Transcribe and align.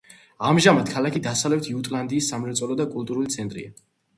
ამჟამად 0.51 0.89
ქალაქი 0.93 1.21
დასავლეთ 1.27 1.69
იუტლანდიის 1.73 2.31
სამრეწველო 2.33 2.79
და 2.83 2.89
კულტურული 2.95 3.35
ცენტრია. 3.37 3.79